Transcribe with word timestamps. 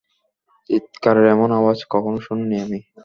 চিৎকারের 0.69 1.25
এমন 1.27 1.49
আওয়াজ 1.59 1.79
কখনও 1.93 2.19
শুনিনি 2.21 2.55
আমি। 2.61 2.79